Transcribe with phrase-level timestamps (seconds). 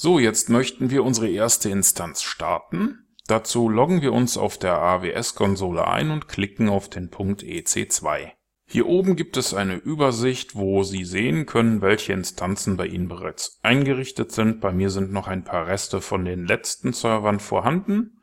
[0.00, 3.08] So, jetzt möchten wir unsere erste Instanz starten.
[3.26, 8.30] Dazu loggen wir uns auf der AWS-Konsole ein und klicken auf den Punkt EC2.
[8.64, 13.58] Hier oben gibt es eine Übersicht, wo Sie sehen können, welche Instanzen bei Ihnen bereits
[13.64, 14.60] eingerichtet sind.
[14.60, 18.20] Bei mir sind noch ein paar Reste von den letzten Servern vorhanden.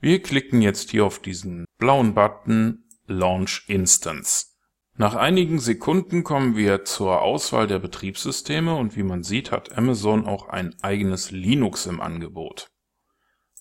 [0.00, 4.53] Wir klicken jetzt hier auf diesen blauen Button Launch Instance.
[4.96, 10.24] Nach einigen Sekunden kommen wir zur Auswahl der Betriebssysteme und wie man sieht, hat Amazon
[10.24, 12.70] auch ein eigenes Linux im Angebot.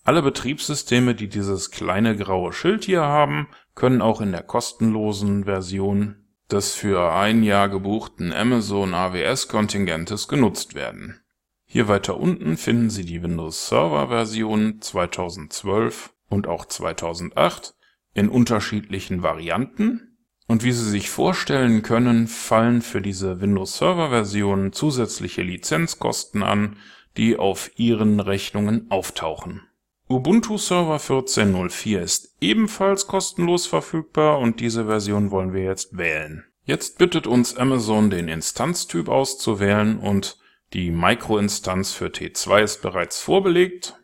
[0.03, 6.27] Alle Betriebssysteme, die dieses kleine graue Schild hier haben, können auch in der kostenlosen Version
[6.51, 11.19] des für ein Jahr gebuchten Amazon AWS Kontingentes genutzt werden.
[11.65, 17.73] Hier weiter unten finden Sie die Windows Server Version 2012 und auch 2008
[18.13, 20.12] in unterschiedlichen Varianten
[20.47, 26.77] und wie Sie sich vorstellen können, fallen für diese Windows Server Version zusätzliche Lizenzkosten an,
[27.17, 29.61] die auf Ihren Rechnungen auftauchen.
[30.09, 36.43] Ubuntu Server 14.04 ist ebenfalls kostenlos verfügbar und diese Version wollen wir jetzt wählen.
[36.65, 40.37] Jetzt bittet uns Amazon den Instanztyp auszuwählen und
[40.73, 43.99] die Microinstanz für T2 ist bereits vorbelegt.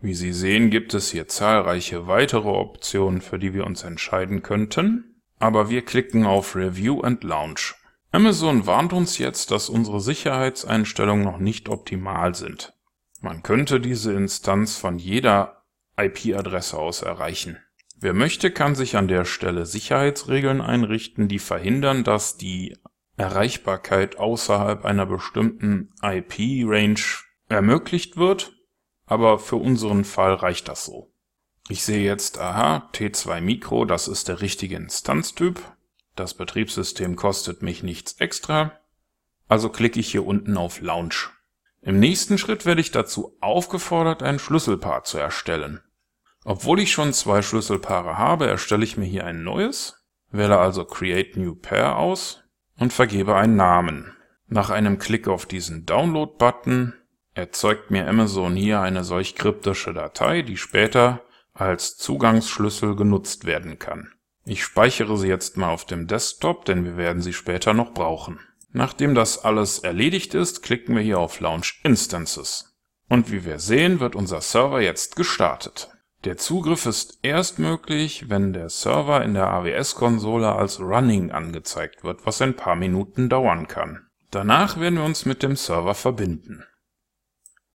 [0.00, 5.13] Wie Sie sehen, gibt es hier zahlreiche weitere Optionen, für die wir uns entscheiden könnten
[5.44, 7.74] aber wir klicken auf Review and Launch.
[8.12, 12.72] Amazon warnt uns jetzt, dass unsere Sicherheitseinstellungen noch nicht optimal sind.
[13.20, 15.66] Man könnte diese Instanz von jeder
[15.98, 17.58] IP-Adresse aus erreichen.
[18.00, 22.78] Wer möchte, kann sich an der Stelle Sicherheitsregeln einrichten, die verhindern, dass die
[23.18, 27.00] Erreichbarkeit außerhalb einer bestimmten IP-Range
[27.50, 28.56] ermöglicht wird,
[29.04, 31.13] aber für unseren Fall reicht das so.
[31.68, 35.62] Ich sehe jetzt, aha, T2 Micro, das ist der richtige Instanztyp.
[36.14, 38.72] Das Betriebssystem kostet mich nichts extra.
[39.48, 41.30] Also klicke ich hier unten auf Launch.
[41.80, 45.80] Im nächsten Schritt werde ich dazu aufgefordert, ein Schlüsselpaar zu erstellen.
[46.44, 51.36] Obwohl ich schon zwei Schlüsselpaare habe, erstelle ich mir hier ein neues, wähle also Create
[51.36, 52.44] New Pair aus
[52.78, 54.14] und vergebe einen Namen.
[54.46, 56.92] Nach einem Klick auf diesen Download-Button
[57.32, 61.22] erzeugt mir Amazon hier eine solch kryptische Datei, die später
[61.54, 64.12] als Zugangsschlüssel genutzt werden kann.
[64.44, 68.40] Ich speichere sie jetzt mal auf dem Desktop, denn wir werden sie später noch brauchen.
[68.72, 72.76] Nachdem das alles erledigt ist, klicken wir hier auf Launch Instances.
[73.08, 75.90] Und wie wir sehen, wird unser Server jetzt gestartet.
[76.24, 82.26] Der Zugriff ist erst möglich, wenn der Server in der AWS-Konsole als Running angezeigt wird,
[82.26, 84.06] was ein paar Minuten dauern kann.
[84.30, 86.64] Danach werden wir uns mit dem Server verbinden.